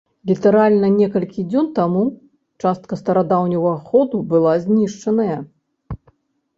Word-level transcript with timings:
Літаральна 0.29 0.87
некалькі 1.01 1.45
дзён 1.51 1.67
таму 1.79 2.03
частка 2.63 2.93
старадаўняга 3.05 3.77
ходу 3.93 4.27
была 4.35 4.59
знішчаная. 4.69 5.41